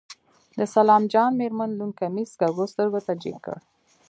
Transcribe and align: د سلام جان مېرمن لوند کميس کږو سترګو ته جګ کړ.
د 0.59 0.59
سلام 0.75 1.03
جان 1.13 1.31
مېرمن 1.41 1.69
لوند 1.77 1.93
کميس 2.01 2.31
کږو 2.41 2.63
سترګو 2.73 2.99
ته 3.05 3.13
جګ 3.21 3.35
کړ. 3.45 3.57